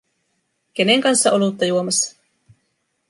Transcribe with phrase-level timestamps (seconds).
[0.73, 2.15] Kenen kanssa olutta juomassa?